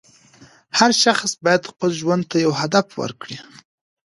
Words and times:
هر 0.79 0.91
شخص 1.03 1.31
باید 1.43 1.69
خپل 1.71 1.89
ژوند 1.99 2.23
ته 2.31 2.35
یو 2.45 2.53
هدف 2.61 2.87
ورکړي. 3.01 3.37